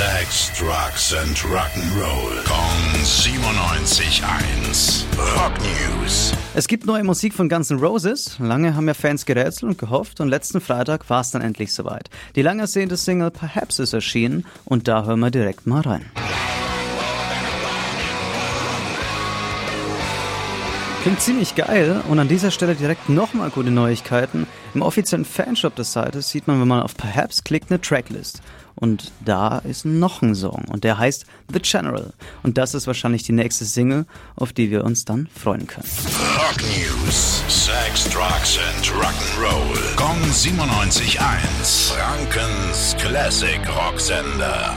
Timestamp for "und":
9.64-9.76, 10.20-10.28, 14.64-14.88, 22.10-22.18, 28.74-29.10, 30.68-30.84, 32.42-32.58